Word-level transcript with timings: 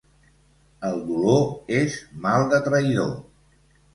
El 0.89 0.95
dolor 1.09 1.43
és 1.83 1.99
mal 2.25 2.47
de 2.53 2.61
traïdor. 2.69 3.13